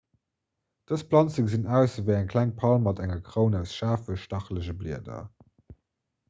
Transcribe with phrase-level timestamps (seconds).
[0.91, 5.21] dës planze gesinn aus ewéi eng kleng palm mat enger kroun aus schaarfen stachelege blieder